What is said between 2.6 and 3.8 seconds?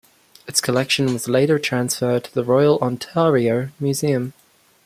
Ontario